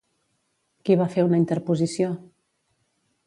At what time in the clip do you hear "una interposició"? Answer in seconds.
1.27-2.09